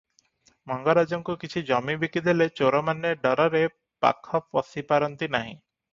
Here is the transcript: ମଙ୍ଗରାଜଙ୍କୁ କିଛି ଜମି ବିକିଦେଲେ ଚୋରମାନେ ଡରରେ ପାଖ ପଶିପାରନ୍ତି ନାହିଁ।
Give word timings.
ମଙ୍ଗରାଜଙ୍କୁ 0.69 1.35
କିଛି 1.43 1.63
ଜମି 1.67 1.97
ବିକିଦେଲେ 2.03 2.47
ଚୋରମାନେ 2.61 3.13
ଡରରେ 3.27 3.63
ପାଖ 4.07 4.43
ପଶିପାରନ୍ତି 4.57 5.31
ନାହିଁ। 5.37 5.55